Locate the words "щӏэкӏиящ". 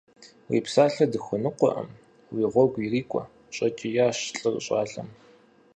3.55-4.17